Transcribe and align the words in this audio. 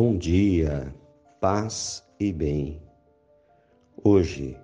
Bom 0.00 0.16
dia, 0.16 0.94
paz 1.40 2.06
e 2.20 2.32
bem. 2.32 2.80
Hoje, 4.04 4.56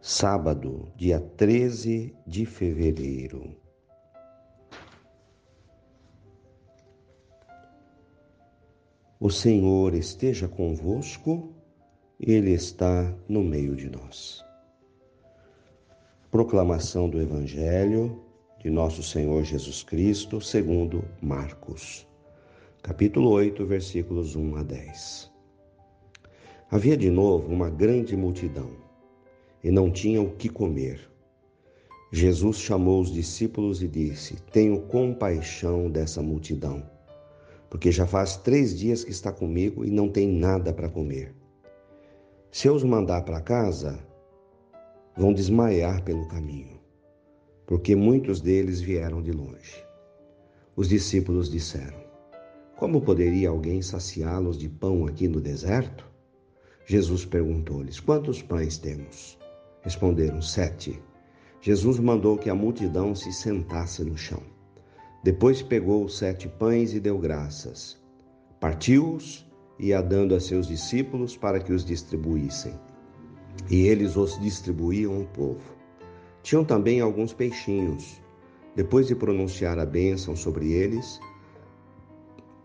sábado, 0.00 0.90
dia 0.96 1.20
13 1.20 2.12
de 2.26 2.44
fevereiro. 2.44 3.54
O 9.20 9.30
Senhor 9.30 9.94
esteja 9.94 10.48
convosco, 10.48 11.54
Ele 12.18 12.50
está 12.50 13.16
no 13.28 13.44
meio 13.44 13.76
de 13.76 13.88
nós. 13.88 14.44
Proclamação 16.32 17.08
do 17.08 17.22
Evangelho 17.22 18.24
de 18.58 18.68
Nosso 18.70 19.04
Senhor 19.04 19.44
Jesus 19.44 19.84
Cristo, 19.84 20.40
segundo 20.40 21.04
Marcos 21.22 22.10
capítulo 22.82 23.30
8, 23.30 23.64
versículos 23.64 24.34
1 24.34 24.56
a 24.56 24.62
10. 24.64 25.30
Havia 26.68 26.96
de 26.96 27.12
novo 27.12 27.46
uma 27.46 27.70
grande 27.70 28.16
multidão 28.16 28.70
e 29.62 29.70
não 29.70 29.88
tinham 29.88 30.24
o 30.24 30.32
que 30.32 30.48
comer. 30.48 31.08
Jesus 32.10 32.56
chamou 32.58 33.00
os 33.00 33.12
discípulos 33.12 33.84
e 33.84 33.86
disse: 33.86 34.34
Tenho 34.50 34.82
compaixão 34.82 35.88
dessa 35.88 36.20
multidão, 36.20 36.82
porque 37.70 37.92
já 37.92 38.04
faz 38.04 38.36
três 38.36 38.76
dias 38.76 39.04
que 39.04 39.12
está 39.12 39.30
comigo 39.30 39.84
e 39.84 39.90
não 39.90 40.08
tem 40.08 40.26
nada 40.26 40.72
para 40.72 40.88
comer. 40.88 41.32
Se 42.50 42.66
eu 42.66 42.74
os 42.74 42.82
mandar 42.82 43.22
para 43.22 43.40
casa, 43.40 43.96
vão 45.16 45.32
desmaiar 45.32 46.02
pelo 46.02 46.26
caminho, 46.26 46.80
porque 47.64 47.94
muitos 47.94 48.40
deles 48.40 48.80
vieram 48.80 49.22
de 49.22 49.30
longe. 49.30 49.86
Os 50.74 50.88
discípulos 50.88 51.48
disseram: 51.48 52.01
como 52.82 53.00
poderia 53.00 53.48
alguém 53.48 53.80
saciá-los 53.80 54.58
de 54.58 54.68
pão 54.68 55.06
aqui 55.06 55.28
no 55.28 55.40
deserto? 55.40 56.04
Jesus 56.84 57.24
perguntou-lhes: 57.24 58.00
Quantos 58.00 58.42
pães 58.42 58.76
temos? 58.76 59.38
Responderam: 59.82 60.42
Sete. 60.42 61.00
Jesus 61.60 62.00
mandou 62.00 62.36
que 62.36 62.50
a 62.50 62.56
multidão 62.56 63.14
se 63.14 63.32
sentasse 63.32 64.02
no 64.02 64.18
chão. 64.18 64.42
Depois 65.22 65.62
pegou 65.62 66.04
os 66.04 66.18
sete 66.18 66.48
pães 66.48 66.92
e 66.92 66.98
deu 66.98 67.18
graças. 67.18 68.02
Partiu-os 68.58 69.48
e 69.78 69.90
ia 69.90 70.02
dando 70.02 70.34
a 70.34 70.40
seus 70.40 70.66
discípulos 70.66 71.36
para 71.36 71.60
que 71.60 71.72
os 71.72 71.84
distribuíssem. 71.84 72.74
E 73.70 73.86
eles 73.86 74.16
os 74.16 74.36
distribuíam 74.40 75.18
ao 75.18 75.24
povo. 75.26 75.76
Tinham 76.42 76.64
também 76.64 77.00
alguns 77.00 77.32
peixinhos. 77.32 78.20
Depois 78.74 79.06
de 79.06 79.14
pronunciar 79.14 79.78
a 79.78 79.86
bênção 79.86 80.34
sobre 80.34 80.72
eles, 80.72 81.20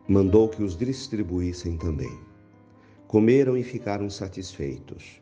mandou 0.07 0.47
que 0.47 0.63
os 0.63 0.77
distribuíssem 0.77 1.77
também. 1.77 2.17
Comeram 3.07 3.57
e 3.57 3.63
ficaram 3.63 4.09
satisfeitos. 4.09 5.21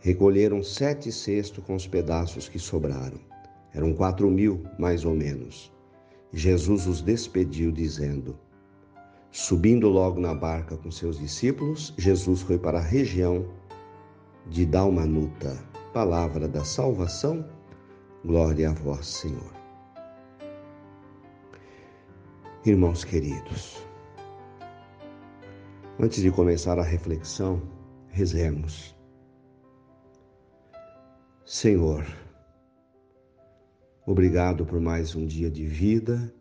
Recolheram 0.00 0.62
sete 0.62 1.10
cestos 1.10 1.64
com 1.64 1.74
os 1.74 1.86
pedaços 1.86 2.48
que 2.48 2.58
sobraram. 2.58 3.18
Eram 3.74 3.92
quatro 3.92 4.30
mil, 4.30 4.64
mais 4.78 5.04
ou 5.04 5.14
menos. 5.14 5.72
Jesus 6.32 6.86
os 6.86 7.00
despediu, 7.00 7.72
dizendo: 7.72 8.38
Subindo 9.30 9.88
logo 9.88 10.20
na 10.20 10.34
barca 10.34 10.76
com 10.76 10.90
seus 10.90 11.18
discípulos, 11.18 11.94
Jesus 11.96 12.42
foi 12.42 12.58
para 12.58 12.78
a 12.78 12.82
região 12.82 13.46
de 14.48 14.64
Dalmanuta. 14.64 15.56
Palavra 15.92 16.46
da 16.46 16.64
salvação, 16.64 17.44
glória 18.24 18.70
a 18.70 18.72
vós, 18.72 19.06
Senhor. 19.06 19.52
Irmãos 22.64 23.04
queridos, 23.04 23.87
Antes 26.00 26.22
de 26.22 26.30
começar 26.30 26.78
a 26.78 26.84
reflexão, 26.84 27.60
rezemos. 28.06 28.96
Senhor, 31.44 32.06
obrigado 34.06 34.64
por 34.64 34.80
mais 34.80 35.16
um 35.16 35.26
dia 35.26 35.50
de 35.50 35.66
vida, 35.66 36.32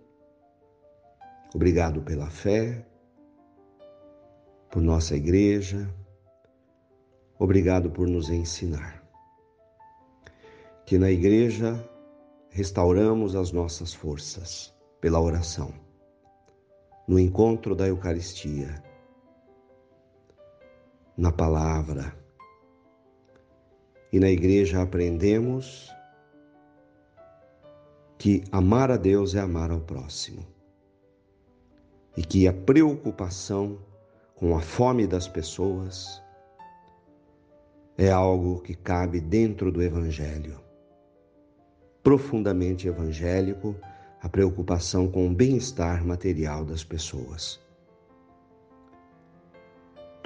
obrigado 1.56 2.04
pela 2.04 2.30
fé, 2.30 2.86
por 4.70 4.80
nossa 4.80 5.16
igreja, 5.16 5.92
obrigado 7.40 7.90
por 7.90 8.08
nos 8.08 8.30
ensinar. 8.30 9.04
Que 10.86 11.00
na 11.00 11.10
igreja 11.10 11.84
restauramos 12.52 13.36
as 13.36 13.52
nossas 13.52 13.92
forças 13.92 14.72
pela 15.02 15.20
oração, 15.20 15.74
no 17.08 17.18
encontro 17.18 17.76
da 17.76 17.88
Eucaristia 17.88 18.86
na 21.18 21.32
palavra. 21.32 22.16
E 24.14 24.20
na 24.20 24.30
igreja 24.30 24.82
aprendemos 24.82 25.92
que 28.18 28.44
amar 28.52 28.92
a 28.92 28.98
Deus 28.98 29.36
é 29.36 29.40
amar 29.40 29.72
ao 29.72 29.80
próximo. 29.82 30.46
E 32.16 32.22
que 32.22 32.48
a 32.48 32.54
preocupação 32.54 33.80
com 34.36 34.56
a 34.56 34.62
fome 34.62 35.08
das 35.08 35.28
pessoas 35.28 36.22
é 37.98 38.12
algo 38.12 38.62
que 38.62 38.76
cabe 38.76 39.20
dentro 39.20 39.72
do 39.72 39.82
Evangelho. 39.82 40.60
Profundamente 42.04 42.88
evangélico, 42.88 43.76
a 44.22 44.30
preocupação 44.30 45.08
com 45.10 45.28
o 45.28 45.34
bem-estar 45.34 46.06
material 46.06 46.64
das 46.64 46.84
pessoas. 46.84 47.60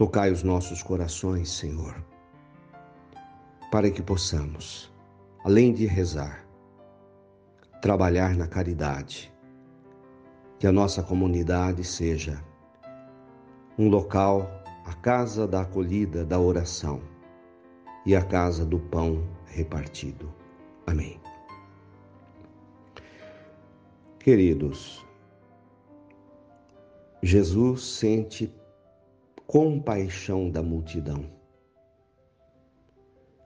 Tocai 0.02 0.32
os 0.32 0.42
nossos 0.42 0.82
corações, 0.82 1.52
Senhor, 1.52 1.94
para 3.72 3.92
que 3.92 4.02
possamos, 4.02 4.92
além 5.46 5.72
de 5.72 5.86
rezar, 5.86 6.44
trabalhar 7.84 8.36
na 8.36 8.48
caridade, 8.48 9.32
que 10.58 10.66
a 10.66 10.72
nossa 10.72 11.04
comunidade 11.04 11.84
seja 11.84 12.44
um 13.78 13.90
local, 13.90 14.50
a 14.88 14.94
casa 14.96 15.48
da 15.48 15.62
acolhida, 15.62 16.26
da 16.26 16.40
oração 16.40 17.00
e 18.04 18.16
a 18.16 18.26
casa 18.26 18.66
do 18.66 18.80
pão 18.80 19.24
repartido. 19.46 20.34
Amém. 20.88 21.22
Queridos, 24.18 25.06
Jesus 27.22 27.84
sente 27.84 28.52
compaixão 29.52 30.50
da 30.50 30.64
multidão. 30.64 31.26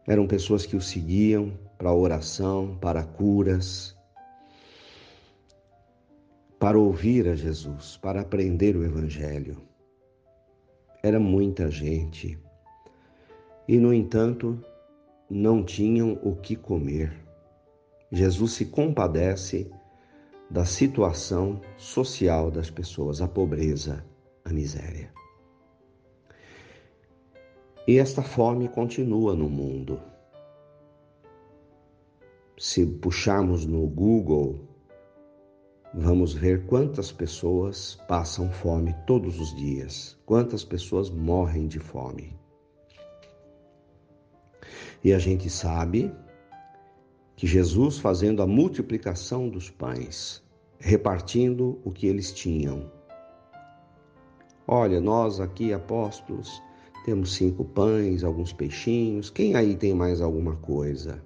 Eram 0.08 0.28
pessoas 0.28 0.64
que 0.64 0.76
o 0.76 0.82
seguiam 0.82 1.58
para 1.80 1.92
oração, 1.92 2.78
para 2.80 3.04
curas, 3.04 3.98
para 6.60 6.78
ouvir 6.78 7.28
a 7.28 7.36
Jesus, 7.36 7.98
para 7.98 8.22
aprender 8.22 8.76
o 8.76 8.86
Evangelho. 8.86 9.58
Era 11.02 11.20
muita 11.20 11.72
gente. 11.72 12.38
E, 13.68 13.80
no 13.80 13.92
entanto, 13.92 14.64
não 15.28 15.64
tinham 15.64 16.20
o 16.22 16.36
que 16.36 16.56
comer. 16.56 17.20
Jesus 18.12 18.52
se 18.54 18.66
compadece 18.68 19.72
da 20.52 20.66
situação 20.66 21.60
social 21.76 22.52
das 22.52 22.70
pessoas, 22.70 23.22
a 23.22 23.28
pobreza, 23.28 24.06
a 24.44 24.54
miséria. 24.54 25.12
E 27.88 28.00
esta 28.00 28.24
fome 28.24 28.68
continua 28.68 29.36
no 29.36 29.48
mundo. 29.48 30.02
Se 32.58 32.84
puxarmos 32.84 33.64
no 33.64 33.86
Google, 33.86 34.60
vamos 35.94 36.34
ver 36.34 36.66
quantas 36.66 37.12
pessoas 37.12 37.96
passam 38.08 38.50
fome 38.50 38.96
todos 39.06 39.40
os 39.40 39.56
dias, 39.56 40.18
quantas 40.26 40.66
pessoas 40.66 41.12
morrem 41.12 41.68
de 41.68 41.78
fome. 41.78 42.36
E 45.04 45.14
a 45.14 45.20
gente 45.20 45.48
sabe 45.48 46.12
que 47.36 47.46
Jesus, 47.46 48.00
fazendo 48.00 48.42
a 48.42 48.48
multiplicação 48.48 49.48
dos 49.48 49.70
pães, 49.70 50.42
repartindo 50.80 51.80
o 51.86 51.92
que 51.92 52.08
eles 52.08 52.32
tinham. 52.32 52.92
Olha, 54.68 55.00
nós 55.00 55.40
aqui, 55.40 55.72
apóstolos, 55.72 56.64
temos 57.06 57.36
cinco 57.36 57.64
pães, 57.64 58.24
alguns 58.24 58.52
peixinhos. 58.52 59.30
Quem 59.30 59.56
aí 59.56 59.76
tem 59.76 59.94
mais 59.94 60.22
alguma 60.22 60.56
coisa? 60.56 61.24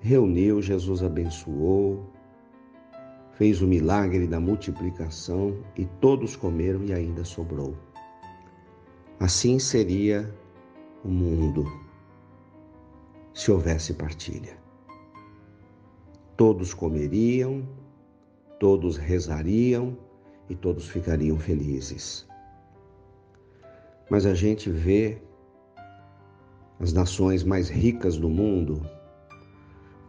Reuniu, 0.00 0.62
Jesus 0.62 1.02
abençoou, 1.02 2.10
fez 3.34 3.60
o 3.60 3.66
milagre 3.66 4.26
da 4.26 4.40
multiplicação 4.40 5.62
e 5.76 5.84
todos 6.00 6.36
comeram 6.36 6.82
e 6.84 6.94
ainda 6.94 7.22
sobrou. 7.22 7.76
Assim 9.20 9.58
seria 9.58 10.34
o 11.04 11.08
mundo 11.08 11.70
se 13.34 13.52
houvesse 13.52 13.92
partilha. 13.92 14.56
Todos 16.34 16.72
comeriam, 16.72 17.62
todos 18.58 18.96
rezariam 18.96 19.98
e 20.48 20.54
todos 20.54 20.88
ficariam 20.88 21.38
felizes. 21.38 22.23
Mas 24.10 24.26
a 24.26 24.34
gente 24.34 24.70
vê 24.70 25.18
as 26.78 26.92
nações 26.92 27.42
mais 27.42 27.68
ricas 27.68 28.16
do 28.16 28.28
mundo 28.28 28.82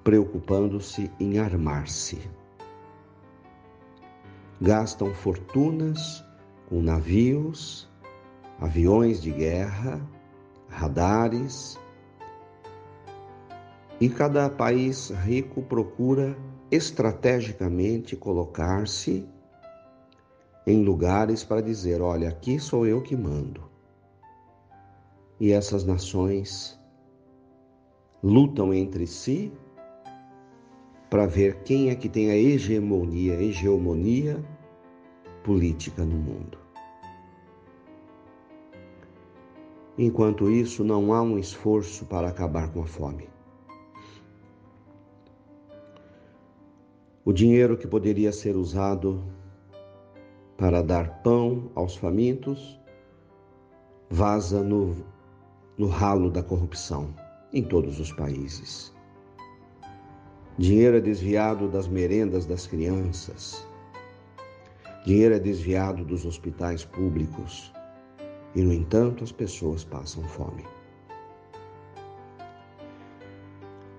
preocupando-se 0.03 1.11
em 1.19 1.39
armar-se. 1.39 2.19
Gastam 4.61 5.13
fortunas 5.13 6.23
com 6.69 6.81
navios, 6.81 7.89
aviões 8.59 9.21
de 9.21 9.31
guerra, 9.31 9.99
radares, 10.69 11.79
e 13.99 14.09
cada 14.09 14.49
país 14.49 15.09
rico 15.09 15.61
procura 15.61 16.37
estrategicamente 16.69 18.15
colocar-se 18.15 19.27
em 20.67 20.83
lugares 20.83 21.43
para 21.43 21.61
dizer: 21.61 22.01
olha, 22.01 22.29
aqui 22.29 22.59
sou 22.59 22.85
eu 22.85 23.01
que 23.01 23.15
mando. 23.15 23.74
E 25.39 25.51
essas 25.51 25.83
nações 25.83 26.79
lutam 28.23 28.73
entre 28.73 29.05
si 29.05 29.51
para 31.09 31.25
ver 31.25 31.63
quem 31.63 31.89
é 31.89 31.95
que 31.95 32.09
tem 32.09 32.31
a 32.31 32.35
hegemonia, 32.35 33.41
hegemonia 33.41 34.43
política 35.43 36.03
no 36.03 36.15
mundo. 36.15 36.57
Enquanto 39.97 40.49
isso, 40.49 40.83
não 40.83 41.13
há 41.13 41.21
um 41.21 41.37
esforço 41.37 42.05
para 42.05 42.27
acabar 42.27 42.71
com 42.73 42.81
a 42.81 42.85
fome. 42.85 43.29
O 47.23 47.31
dinheiro 47.31 47.77
que 47.77 47.87
poderia 47.87 48.31
ser 48.31 48.55
usado 48.55 49.23
para 50.57 50.81
dar 50.81 51.21
pão 51.23 51.71
aos 51.75 51.95
famintos 51.95 52.79
vaza 54.09 54.61
no, 54.61 54.95
no 55.77 55.87
ralo 55.87 56.29
da 56.31 56.41
corrupção 56.41 57.13
em 57.51 57.63
todos 57.63 57.99
os 57.99 58.11
países. 58.11 58.93
Dinheiro 60.57 60.97
é 60.97 61.01
desviado 61.01 61.67
das 61.67 61.87
merendas 61.87 62.45
das 62.45 62.65
crianças. 62.65 63.67
Dinheiro 65.05 65.35
é 65.35 65.39
desviado 65.39 66.05
dos 66.05 66.25
hospitais 66.25 66.85
públicos. 66.85 67.73
E, 68.55 68.61
no 68.61 68.71
entanto, 68.71 69.23
as 69.23 69.33
pessoas 69.33 69.83
passam 69.83 70.23
fome. 70.23 70.63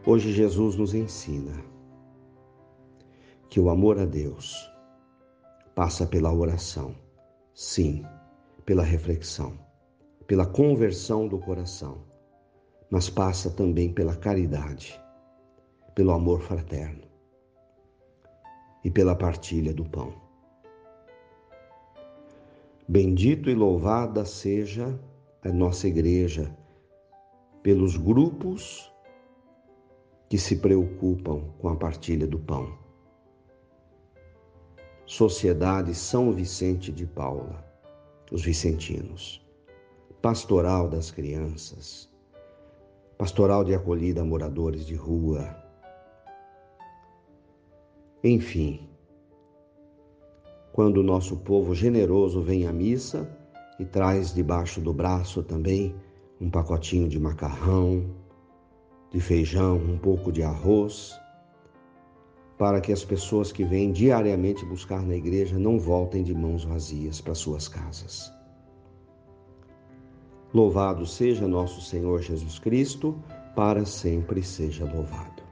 Hoje, 0.06 0.32
Jesus 0.32 0.76
nos 0.76 0.94
ensina 0.94 1.52
que 3.50 3.61
o 3.61 3.69
amor 3.69 3.99
a 3.99 4.06
Deus 4.06 4.70
passa 5.75 6.06
pela 6.06 6.32
oração, 6.32 6.94
sim, 7.52 8.02
pela 8.64 8.82
reflexão, 8.82 9.65
pela 10.26 10.46
conversão 10.46 11.28
do 11.28 11.38
coração, 11.38 12.05
mas 12.90 13.08
passa 13.08 13.50
também 13.50 13.93
pela 13.93 14.17
caridade, 14.17 15.00
pelo 15.94 16.12
amor 16.12 16.40
fraterno 16.40 17.02
e 18.84 18.90
pela 18.90 19.14
partilha 19.14 19.73
do 19.73 19.84
pão. 19.84 20.12
Bendito 22.88 23.50
e 23.50 23.55
louvada 23.55 24.25
seja 24.25 24.99
a 25.44 25.52
nossa 25.52 25.88
igreja 25.88 26.56
pelos 27.62 27.96
grupos 27.96 28.93
que 30.28 30.38
se 30.38 30.56
preocupam 30.56 31.43
com 31.58 31.69
a 31.69 31.76
partilha 31.76 32.26
do 32.26 32.38
pão 32.38 32.87
Sociedade 35.06 35.94
São 35.94 36.32
Vicente 36.32 36.90
de 36.90 37.06
Paula, 37.06 37.64
os 38.32 38.44
vicentinos, 38.44 39.45
Pastoral 40.26 40.88
das 40.88 41.12
Crianças, 41.12 42.11
Pastoral 43.17 43.62
de 43.62 43.73
Acolhida 43.73 44.23
a 44.23 44.25
Moradores 44.25 44.84
de 44.84 44.96
Rua. 44.96 45.56
Enfim, 48.25 48.88
quando 50.73 50.96
o 50.96 51.02
nosso 51.05 51.37
povo 51.37 51.76
generoso 51.76 52.43
vem 52.43 52.67
à 52.67 52.73
missa 52.73 53.31
e 53.78 53.84
traz 53.84 54.34
debaixo 54.34 54.81
do 54.81 54.93
braço 54.93 55.44
também 55.44 55.94
um 56.40 56.50
pacotinho 56.50 57.08
de 57.08 57.20
macarrão, 57.20 58.05
de 59.12 59.20
feijão, 59.20 59.76
um 59.76 59.96
pouco 59.96 60.32
de 60.32 60.43
arroz, 60.43 61.17
para 62.58 62.81
que 62.81 62.90
as 62.93 63.05
pessoas 63.05 63.52
que 63.52 63.62
vêm 63.62 63.93
diariamente 63.93 64.64
buscar 64.64 65.02
na 65.02 65.14
igreja 65.14 65.56
não 65.56 65.78
voltem 65.78 66.25
de 66.25 66.34
mãos 66.34 66.64
vazias 66.64 67.20
para 67.20 67.32
suas 67.32 67.69
casas. 67.69 68.34
Louvado 70.54 71.06
seja 71.06 71.48
nosso 71.48 71.81
Senhor 71.81 72.22
Jesus 72.22 72.58
Cristo, 72.58 73.19
para 73.54 73.84
sempre 73.84 74.43
seja 74.43 74.84
louvado. 74.84 75.43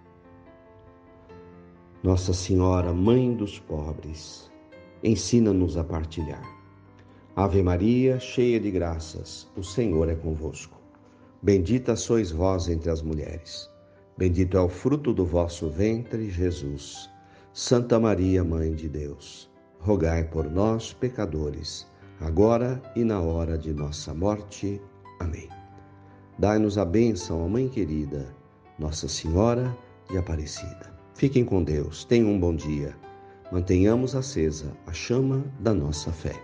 Nossa 2.02 2.32
Senhora, 2.32 2.92
Mãe 2.92 3.34
dos 3.34 3.58
pobres, 3.58 4.50
ensina-nos 5.02 5.76
a 5.76 5.82
partilhar. 5.82 6.44
Ave 7.34 7.62
Maria, 7.62 8.20
cheia 8.20 8.60
de 8.60 8.70
graças, 8.70 9.50
o 9.56 9.62
Senhor 9.62 10.08
é 10.08 10.14
convosco. 10.14 10.78
Bendita 11.42 11.96
sois 11.96 12.30
vós 12.30 12.68
entre 12.68 12.90
as 12.90 13.02
mulheres. 13.02 13.68
Bendito 14.16 14.56
é 14.56 14.60
o 14.60 14.68
fruto 14.68 15.12
do 15.12 15.26
vosso 15.26 15.68
ventre, 15.68 16.30
Jesus. 16.30 17.10
Santa 17.52 17.98
Maria, 17.98 18.44
Mãe 18.44 18.74
de 18.74 18.88
Deus, 18.88 19.50
rogai 19.80 20.24
por 20.24 20.48
nós, 20.48 20.92
pecadores, 20.92 21.86
agora 22.20 22.82
e 22.96 23.04
na 23.04 23.20
hora 23.20 23.58
de 23.58 23.72
nossa 23.72 24.14
morte. 24.14 24.80
Amém. 25.20 25.48
Dai-nos 26.38 26.78
a 26.78 26.84
bênção, 26.84 27.44
a 27.44 27.48
Mãe 27.48 27.68
querida, 27.68 28.34
Nossa 28.78 29.08
Senhora 29.08 29.76
de 30.10 30.18
Aparecida. 30.18 30.92
Fiquem 31.14 31.44
com 31.44 31.62
Deus, 31.62 32.04
tenham 32.04 32.30
um 32.30 32.40
bom 32.40 32.54
dia. 32.54 32.96
Mantenhamos 33.52 34.16
acesa 34.16 34.72
a 34.86 34.92
chama 34.92 35.44
da 35.60 35.72
nossa 35.72 36.10
fé. 36.12 36.34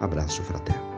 Abraço 0.00 0.42
fraterno. 0.42 0.93